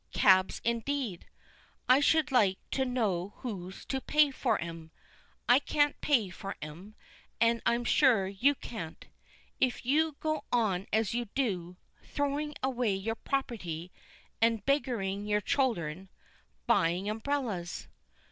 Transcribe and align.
Cabs, 0.13 0.61
indeed! 0.63 1.27
I 1.87 1.99
should 1.99 2.31
like 2.31 2.57
to 2.71 2.85
know 2.85 3.35
who's 3.43 3.85
to 3.85 4.01
pay 4.01 4.31
for 4.31 4.59
'em; 4.59 4.89
I 5.47 5.59
can't 5.59 6.01
pay 6.01 6.31
for 6.31 6.55
'em; 6.59 6.95
and 7.39 7.61
I'm 7.67 7.83
sure 7.85 8.25
you 8.25 8.55
can't, 8.55 9.05
if 9.59 9.85
you 9.85 10.15
go 10.19 10.43
on 10.51 10.87
as 10.91 11.13
you 11.13 11.25
do; 11.35 11.77
throwing 12.03 12.55
away 12.63 12.95
your 12.95 13.13
property, 13.13 13.91
and 14.41 14.65
beggaring 14.65 15.27
your 15.27 15.39
children 15.39 16.09
buying 16.65 17.07
umbrellas! 17.07 17.87